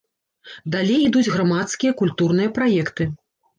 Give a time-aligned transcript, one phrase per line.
[0.75, 3.11] Далей ідуць грамадскія, культурныя праекты.